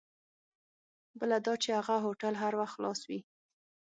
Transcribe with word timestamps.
بله 1.19 1.37
دا 1.45 1.53
چې 1.63 1.69
هغه 1.77 1.95
هوټل 2.05 2.33
هر 2.43 2.53
وخت 2.59 2.73
خلاص 2.75 2.99
وي. 3.09 3.19